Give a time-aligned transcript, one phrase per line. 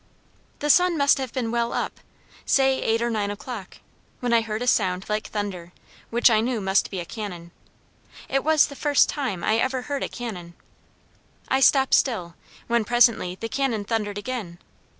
[0.61, 1.99] "The sun must have been well up,
[2.43, 3.77] say eight or nine o'clock,
[4.19, 5.73] when I heard a sound like thunder,
[6.09, 7.51] which I knew must be a cannon.
[8.27, 10.55] It was the first time I ever heard a cannon.
[11.49, 12.33] I stopped still;
[12.65, 14.57] when presently the cannon thundered again.